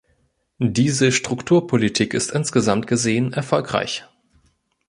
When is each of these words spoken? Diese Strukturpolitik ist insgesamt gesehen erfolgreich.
Diese 0.57 1.11
Strukturpolitik 1.11 2.15
ist 2.15 2.31
insgesamt 2.31 2.87
gesehen 2.87 3.33
erfolgreich. 3.33 4.03